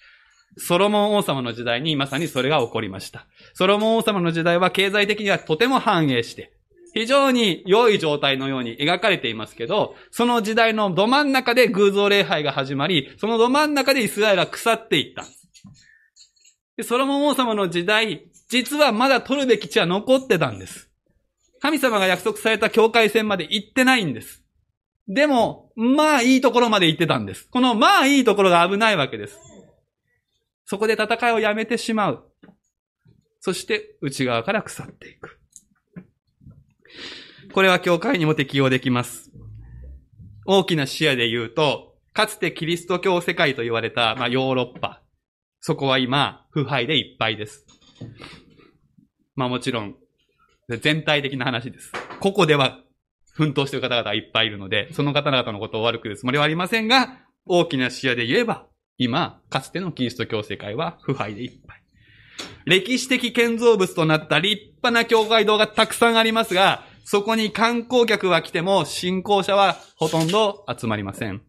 [0.57, 3.27] ソロモン王様の時代にまさにそれが起こりました。
[3.53, 6.53] ソロモン王様の時代は経済的にはとても繁栄して、
[6.93, 15.44] 非常に良い状態のように描かれていますけど、その時代のど真ん中で偶像礼拝が始まり、そのど真ん中でイスラエルは腐っていったんです。
[16.77, 20.89] でソロモン王様の時代、実はまだ取るべき地は残ってたんです。
[21.61, 24.43] 神様が約束された境界線まで行ってないんです。
[25.07, 27.47] でも、まあいいところまで行ってたんです。
[27.49, 29.39] このまあいいところが危ないわけです。
[30.65, 32.31] そこで戦いをやめてしまう。
[33.39, 35.39] そして内側から腐っていく。
[37.53, 39.31] これは教会にも適用できます。
[40.45, 45.04] 大きな視野で言うと、かつてキリスト教世界と言われた、まあ、ヨーロッパ。
[45.67, 47.65] そこは今、腐敗でいっぱいです。
[49.35, 49.95] まあもちろん、
[50.69, 51.91] 全体的な話です。
[52.19, 52.81] 個々では
[53.33, 58.67] 奮闘している方々はいっぱいいるので、その方々のことを悪く言うつもりはありませんが、大きな視野で言えば、
[58.99, 61.81] 今、かつてのキリスト教世界は腐敗でいっぱい。
[62.65, 71.41] 歴史的建造物となった立派な教会堂がたくさんありますが、そこに観光客は来ても信仰者はほとんど集まりません。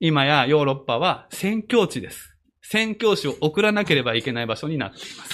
[0.00, 2.35] 今やヨーロッパは宣教地です。
[2.68, 5.24] 宣教師を送らなければいけない場所になっていま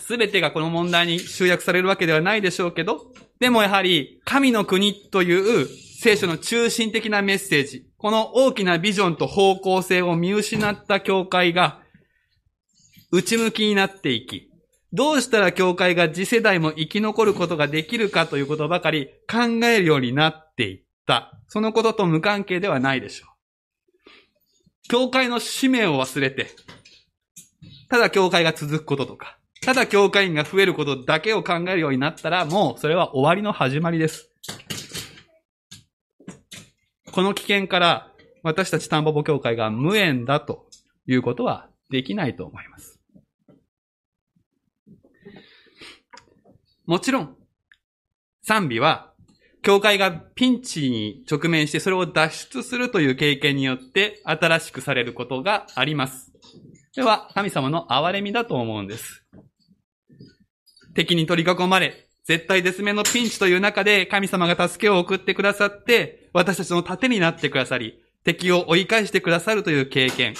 [0.00, 0.06] す。
[0.06, 5.68] すべてがこの問題に集約されるわけではないでしょうけど、でもやはり神の国という
[6.00, 11.80] 聖書の中心的なメッセージ、この大きなビジョンと方向性を見失った教会が
[13.12, 14.50] 内向きになっていき、
[14.92, 21.32] どうしたら教会が次世代も生き残ることができるかということばかり考えるようになっていった。
[21.48, 23.35] そのことと無関係ではないでしょう。
[24.88, 26.48] 教会の使命を忘れて、
[27.88, 34.30] ただ教会が続くこととか、ただ教会員が増えることだけを考えるようになったら、もうそれは終わりの始まりです。
[37.10, 40.66] この危険から私たちタンポポ教会が無縁だと
[41.06, 43.00] いうことはできないと思います。
[46.84, 47.36] もちろん、
[48.42, 49.05] 賛美は、
[49.66, 56.30] 教会がピンチに直面してそれを脱出するという経験によって新しくされることがあります。
[56.92, 59.24] それは神様の憐れみだと思うんです。
[60.94, 70.34] 敵に取り囲まれ、絶対絶命のピンチという中で神様が助けを送ってくださって、私たちの盾になってくださり、敵を追い返してくださるという経験。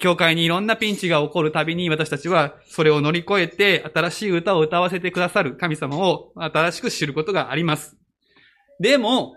[0.00, 7.96] 教会にいろんなピンチが起こるたびに私たちはそれを乗り越えて新しい歌を歌わせてくださる神様を新しく知ることがあります。
[8.80, 9.36] でも、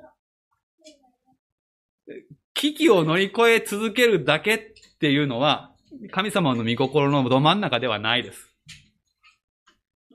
[2.54, 4.60] 危機を乗り越え続けるだけっ
[5.00, 5.74] ていうのは
[6.12, 8.56] 神様の御心のど真ん中ではないです。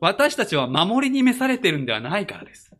[0.01, 2.71] 私たちは守りに召されてるんではないからです。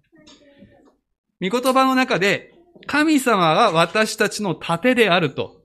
[1.43, 2.55] 御言葉の中で
[2.87, 5.58] 神様が私たちの盾であると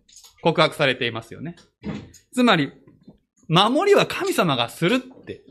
[0.44, 1.56] 告白されていますよね。
[2.34, 2.74] つまり、
[3.48, 5.42] 守りは神様がするって。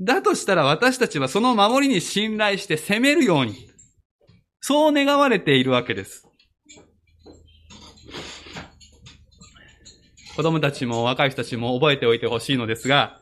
[0.00, 3.70] だとしたら私たちはその守りに信頼して攻めるように、
[4.60, 6.26] そう願われているわけです。
[10.34, 13.20] 子供たちも若い人たちも覚えておいてほしいのですが、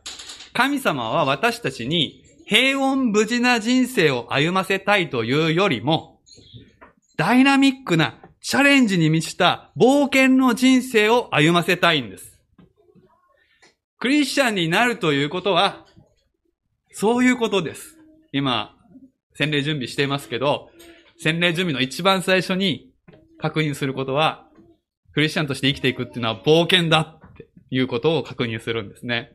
[0.54, 6.22] 神様は私たちに平穏無事な人生を歩ませたいというよりも、
[7.18, 12.40] ダイナミックなチャレンジに満ちた冒険の人生を歩ませたいんです。
[13.98, 15.84] クリスチャンになるということは、
[16.92, 17.98] そういうことです。
[18.32, 18.74] 今、
[19.34, 20.70] 洗礼準備していますけど、
[21.18, 22.92] 洗礼準備の一番最初に
[23.38, 24.46] 確認することは、
[25.12, 29.32] クリスチャンとして生きていくっていうのは冒険だっていうことを確認するんですね。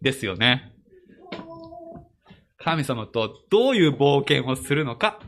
[0.00, 0.72] ですよね。
[2.58, 5.20] 神様とどういう冒険をするのか。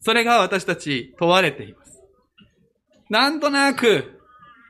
[0.00, 2.02] それが私たち問われています。
[3.10, 4.20] なんとなく、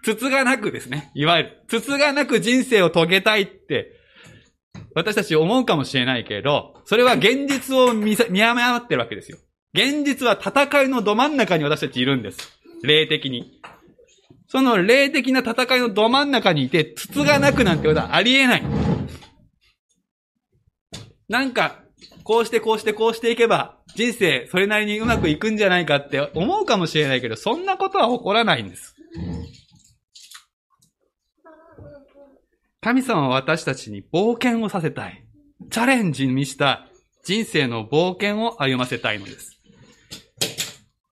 [0.02, 1.10] 筒がなくですね。
[1.14, 3.92] いわゆる、筒がなく人生を遂げたいって、
[4.94, 9.38] 私たち思うかもしれないけれど、それは現実を見見誤ってるわけですよ。
[9.72, 12.60] 現実は戦いのど真ん中に私たちいるんです。
[12.82, 13.60] 霊的に。
[14.48, 18.62] その霊的な戦いのど真ん中にいて、筒がなくなんてことはありえない。
[21.28, 21.84] なんか、
[22.24, 28.94] こうしてこうしてこうしていけば、人生それなりにうまくいくんじゃないかって思うかもしれないけど、そんなことは起こらないんです。
[32.80, 35.24] 神様は私たちに冒険をさせたい。
[35.70, 36.86] チャレンジに満ちた
[37.24, 39.60] 人生の冒険を歩ませたいのです。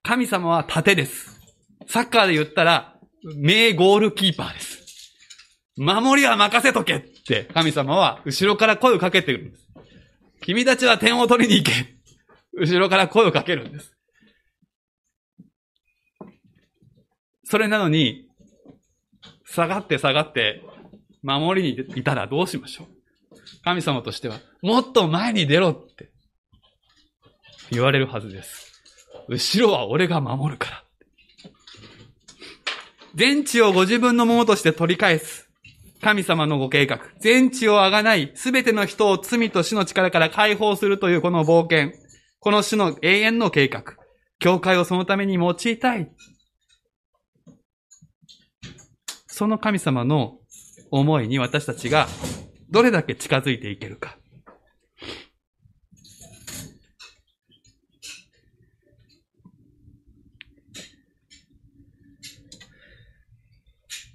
[0.02, 1.40] 神様は盾です。
[1.86, 2.94] サッカーで言ったら、
[3.36, 4.78] 名ゴールキーパーです。
[5.76, 9.67] 守りは任せとけって神様は後ろから声をかけてるんです。
[10.40, 11.98] 君たちは点を取りに行け
[12.52, 13.94] 後ろから声をかけるんです。
[17.44, 18.26] それなのに、
[19.46, 20.62] 下がって下がって、
[21.22, 22.86] 守りにいたらどうしましょう
[23.64, 26.10] 神様としては、もっと前に出ろって
[27.70, 28.82] 言われるはずです。
[29.28, 30.84] 後ろは俺が守るから。
[33.14, 35.47] 全地をご自分のものとして取り返す。
[36.00, 37.00] 神様のご計画。
[37.20, 41.92] 全地をあがない、すべての人を罪と死の力から解放するというこの冒険。
[42.40, 43.96] この種の永遠の計画。
[44.38, 46.10] 教会をそのために用いたい。
[49.26, 50.38] その神様の
[50.90, 52.08] 思いに私たちが
[52.70, 54.16] どれだけ近づいていけるか。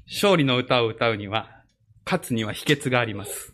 [0.08, 1.63] 勝利の歌を歌うには、
[2.06, 3.52] 勝つには秘訣があります。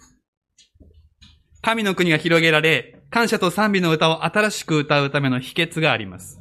[1.62, 6.40] 神の国が広げられ、感謝と賛美の歌を新しく歌うための秘訣があります。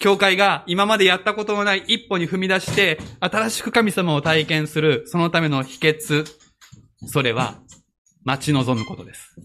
[0.00, 6.24] 教会が今までやったことのない一歩に踏み出して、新しく神様を体験する、そのための秘訣、
[7.06, 7.60] それは、
[8.24, 9.36] 待ち望むことです。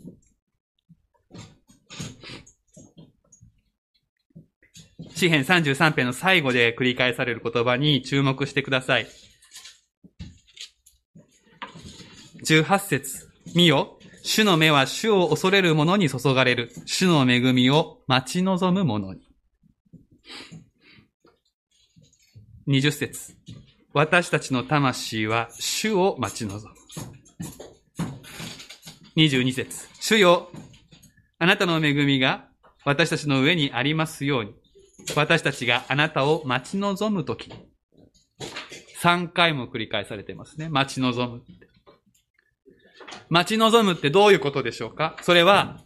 [5.16, 9.08] 詩編33編の最後で繰り返される言葉に注目してください。
[12.46, 16.72] 18節見よ、主の目は主を恐れる者に注がれる。
[16.86, 19.22] 主の恵みを待ち望む者に。
[22.68, 23.34] 20節
[23.93, 26.76] 私たちの魂は主を待ち望む。
[29.18, 30.50] 22節主よ、
[31.39, 32.48] あなたの恵みが
[32.84, 34.54] 私たちの上にありますように。
[35.16, 37.52] 私たちがあなたを待ち望むとき。
[39.02, 40.70] 3回も繰り返されてますね。
[40.70, 41.74] 待ち望むって。
[43.30, 45.15] 待ち望むってどういうことでしょうか？
[45.21, 45.78] それは、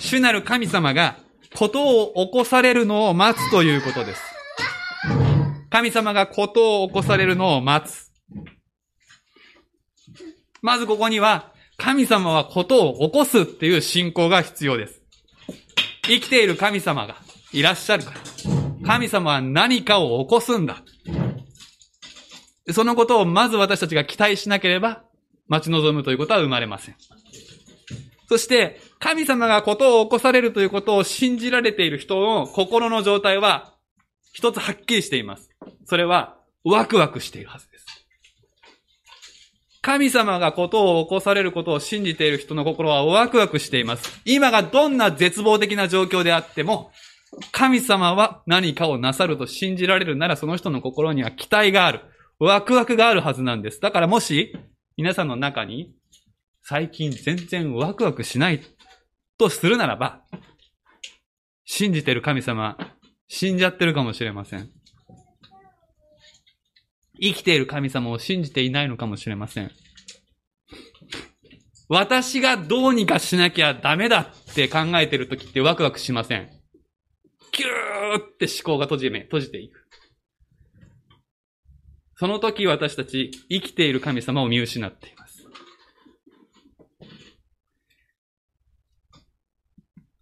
[0.00, 1.18] 主なる神様が
[1.54, 4.22] ことを起こされるのを待つということです。
[5.70, 8.10] 神様がことを起こされるのを待つ。
[10.62, 15.02] まずここには、神様はことを起こすっていう信仰が必要です。
[16.04, 17.16] 生きている神様が
[17.52, 18.18] いらっしゃるから。
[18.86, 20.82] 神様は何かを起こすんだ。
[22.72, 25.04] そのことをまず私たちが期待しなければ、
[25.48, 26.96] 待ち望むということは生まれません。
[28.28, 33.74] そして、神様がことを起こされるということを信じられている人の心の状態は、
[34.32, 35.50] 一つはっきりしています。
[35.86, 37.86] それは、ワクワクしているはずです。
[39.80, 44.20] 神様がことを起こされることを信じている人の心はワクワクしています。
[44.26, 46.90] 今がどんな絶望的な状況であっても、
[47.52, 52.00] 神様は何かをなさると信じられるならその人の心には期待がある。
[52.38, 53.80] ワクワクがあるはずなんです。
[53.80, 54.54] だからもし、
[54.98, 55.94] 皆さんの中に、
[56.60, 58.60] 最近全然ワクワクしない
[59.38, 60.24] とするならば、
[61.64, 62.76] 信じてる神様、
[63.28, 64.68] 死んじゃってるかもしれません。
[67.20, 69.70] 生きている神様を信じていないのかもしれません。
[71.88, 76.50] 私がどうにかしなきゃダメだって考えてる時ってワクワクしません。
[77.52, 79.78] キューって思考が閉じめ、閉じていく。
[82.18, 85.46] その時私たち生きている神様を見失っています。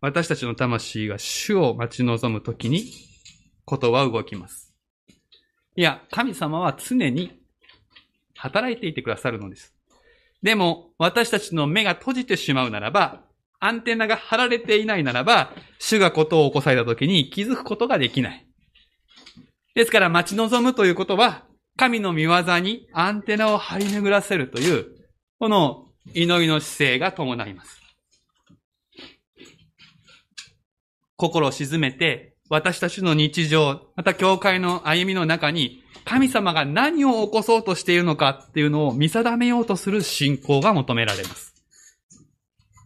[0.03, 2.85] 私たちの魂が主を待ち望む時に、
[3.65, 4.75] ことは動きます。
[5.75, 7.41] いや、神様は常に
[8.37, 9.75] 働いていてくださるのです。
[10.43, 13.23] でも、私たちの目が閉じてしまうならば、
[13.59, 18.47] アンテナが張られていないならば、主がことを起こされた時に気づくことができない。
[19.75, 21.46] ですから、待ち望むということは、
[21.77, 24.87] 神の見業にアンテナを張り巡らせるという、
[25.39, 27.81] この祈りの姿勢が伴います。
[31.17, 41.55] 心を沈めて、私たちの日常、また教会の歩みの中に、神様が何を起こそうとしているのかっていうのを見定めようとする信仰が求められます。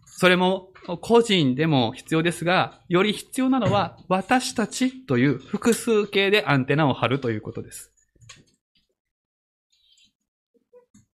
[0.05, 0.71] それも
[1.01, 7.91] 個人でも必要ですが、より必要なのは私たちという複数形でアンテナを張るということです。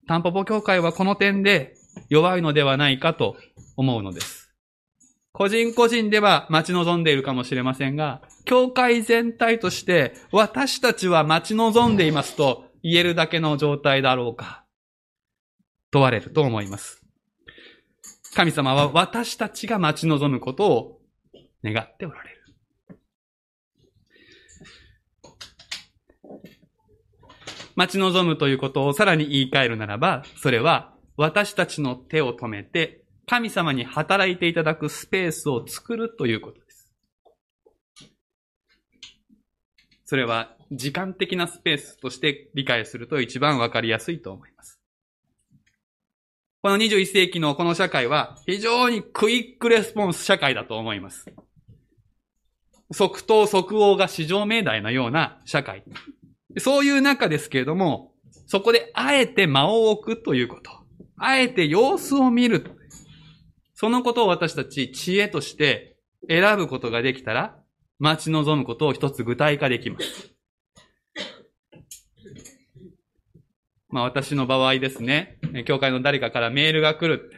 [0.08, 1.76] タンポポ教会はこの点で
[2.10, 3.36] 弱いのではないかと
[3.76, 4.54] 思うのです。
[5.34, 14.64] 個人個人では待ち望んでいるかもしれませんが、教会全体として私たちは待ち望んでいますと言えるだけの状態だろうか
[15.92, 17.04] 問われると思います。
[18.34, 21.02] 神様は私たちが待ち望むことを
[21.64, 22.37] 願っておられる。
[27.78, 36.92] 待ち望むということをさらに言い換えるならば、それは私たちの手を止めて、神様に働いていただくスペースを作るということです。
[40.06, 44.80] それは時間的なスペースとして理解すると一番わかりやすいと思います。
[46.64, 51.32] この21世紀のこの社会は非常に quick response 社会だと思います。
[52.92, 55.84] 即答即応が至上命題のような社会。
[56.58, 58.14] そういう中ですけれども、
[58.46, 60.72] そこであえて間を置くということ。
[61.18, 62.72] あえて様子を見る。
[63.74, 65.98] そのことを私たち知恵として
[66.30, 67.58] 選ぶことができたら、
[68.00, 70.34] 待ち望むことを一つ具体化できます。
[73.90, 77.32] まあ私の場合ですね、教会の誰かからメールが来る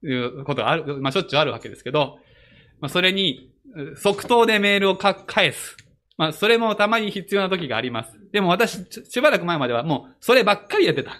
[0.00, 2.18] ということがある、まあしょっちゅうあるわけですけど、
[2.80, 3.52] まあそれに
[3.96, 5.76] 即答でメールを返す。
[6.18, 8.10] まあそれもたまに必要な時があります。
[8.32, 11.12] でも私、しばらく前まではもうそればっかりやってた。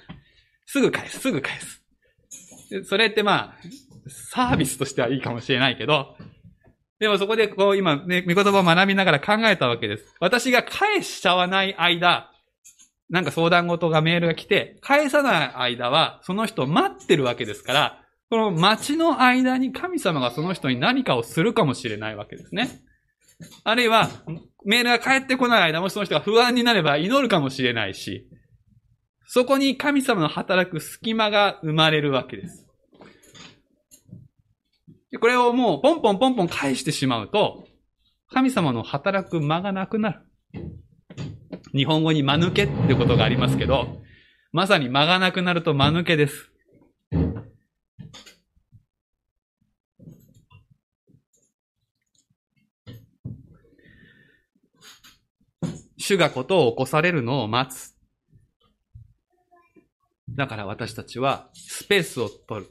[0.66, 1.82] すぐ返す、すぐ返す。
[2.84, 3.54] それってまあ、
[4.08, 6.16] サービスとしてはいいかもしれないけど、
[6.98, 10.14] でもそこでこう今ね、見言葉を学びながら考えたわけです。
[10.20, 12.30] 私が返しちゃわない間、
[13.08, 22.68] なんか相談事がメールが来て、返さない間は、その人を待ってるわけですから、この待ちの間に神様がその人に何かをするかもしれないわけですね。
[23.64, 24.10] あるいは、
[24.64, 28.28] メールが返ってこない間もその人が不安になれば祈るかもしれないし、
[29.26, 32.66] そこに神様の働く隙間が生まれるわけです。
[35.20, 37.66] これをもうポンポンポンポン返してしまうと、
[38.30, 40.20] 神様の働く間がなくなる。
[41.74, 44.00] 日本語に間抜けってことがありますけど、
[44.52, 46.50] まさに間がなくなると間抜けです。
[56.08, 57.94] 主がことを起こされるのを待つ。
[60.30, 62.70] だから私たちはスペースを取る。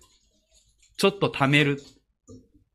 [0.98, 1.80] ちょっと貯める。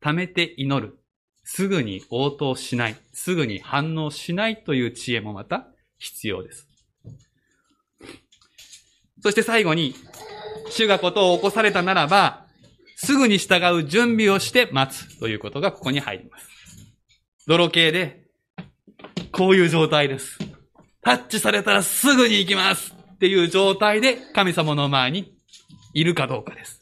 [0.01, 0.97] 貯めて祈る。
[1.43, 2.95] すぐに応答しない。
[3.11, 6.69] すぐに反応しないという知恵もまた必要です。
[9.21, 9.95] そして最後に、
[10.69, 12.45] 主がことを起こされたならば、
[12.95, 16.47] すぐに従う準備をして待つということがここに入ります。
[17.47, 18.23] 泥系で、
[19.33, 20.52] こういう状態です。
[21.03, 25.33] タッチされたらすぐに行きますっていう状態で神様の前に
[25.93, 26.81] いるかどうかです。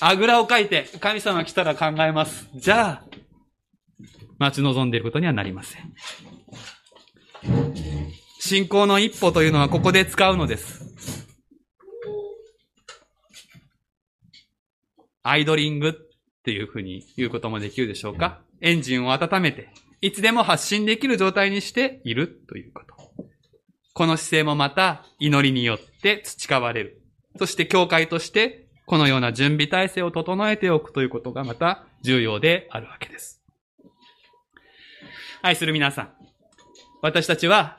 [0.00, 2.48] あぐらをかいて神様来たら考えます。
[2.54, 3.04] じゃあ、
[4.38, 5.94] 待ち望んでいることにはなりません。
[8.40, 11.26] 信仰の一歩というのはここで使うのです。
[15.22, 15.92] アイドリングっ
[16.42, 19.68] ていうふうに言うこともできるでしょうかエンジンを温めて、
[20.00, 22.99] いつでも発信できる状態にしているということ。
[24.00, 27.02] この姿勢もまた祈りによって培われる。
[27.38, 33.42] そして教会としてこのような準備体制を整えておくということがまた重要であるわけです。
[35.42, 36.12] 愛する皆さん。
[37.02, 37.76] 私たちは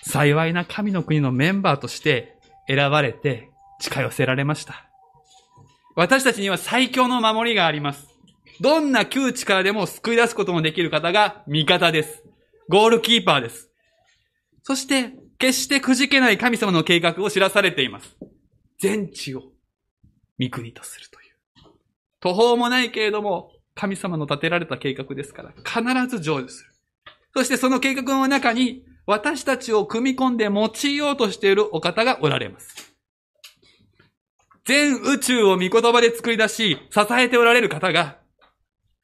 [0.00, 2.38] 幸いな神の国のメンバーとして
[2.68, 3.50] 選ばれて
[3.80, 4.88] 近寄せられました。
[5.94, 8.08] 私たちには最強の守りがあります。
[8.62, 12.24] どんな窮地からでも救い出すことのできる方が味方です。
[12.70, 13.70] ゴールキーパーです。
[14.66, 18.16] そして、決してくじけない神様の計画を知らされています。
[18.80, 19.52] 全地を
[20.42, 21.36] 御国とするという。
[22.18, 26.70] 途方もないけれども、神様の立てられた計画ですから、必ず成就する。
[27.36, 32.92] そしてその計画の中に、私たちを組み込んで用いようとしているお方がおられます。
[34.64, 38.18] 全宇宙を御言葉で作り出し、支えておられる方が、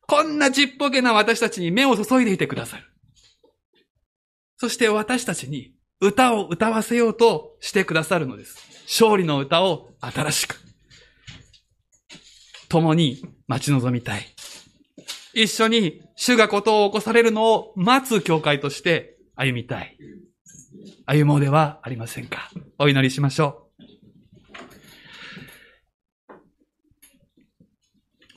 [0.09, 2.92] こんなちっぽけな私たちに目を注いでいてくださる。
[4.63, 8.57] そして私たちに歌を歌わせようとしてくださるのです。
[8.85, 10.55] 勝利の歌を新しく。
[12.69, 14.25] 共に待ち望みたい。
[15.35, 19.99] 一緒に主がことを起こされるのを待つ教会として歩みたい。
[21.07, 22.49] 歩もうではありませんか。
[22.79, 23.67] お祈りしましょ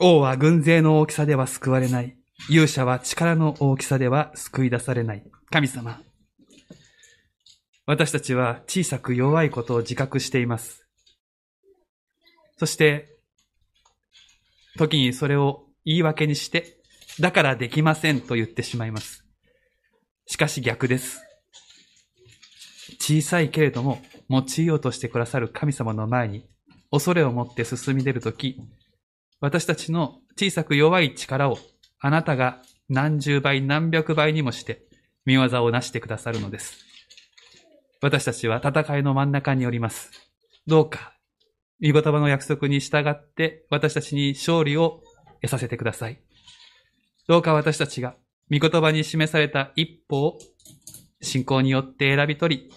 [0.00, 2.16] 王は軍勢の大きさでは救われない。
[2.50, 5.22] 勇者は力の大きさでは救い出されない。
[5.52, 6.00] 神様。
[7.86, 10.84] 私たちは小さく弱いことを自覚しています。
[12.58, 13.16] そして、
[14.76, 16.78] 時にそれを言い訳にして、
[17.20, 19.24] だからできませんと言ってしまいます。
[20.26, 21.22] しかし逆です。
[22.98, 26.44] 小さいけれども、用いようとしてくださる神様の前に、
[26.90, 28.60] 恐れを持って進み出るとき、
[29.40, 31.58] 私たちの小さく弱い力を
[32.00, 34.86] あなたが何十倍何百倍にもして
[35.24, 36.85] 見業をなしてくださるのです。
[38.02, 40.10] 私たちは戦いの真ん中におります。
[40.66, 41.14] どうか
[41.82, 45.02] 御言葉の約束に従って私たちに勝利を
[45.42, 46.20] 得させてください。
[47.28, 48.16] どうか私たちが
[48.50, 50.38] 御言葉に示された一歩を
[51.20, 52.70] 信仰によって選び取り、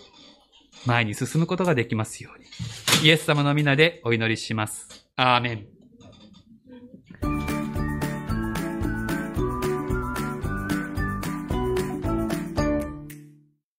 [0.86, 2.46] 前に進むことができますように。
[3.08, 5.08] イエス様の皆でお祈りします。
[5.16, 5.79] アーメン。